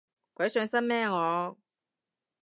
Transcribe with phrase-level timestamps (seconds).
[0.33, 1.55] 鬼上身咩我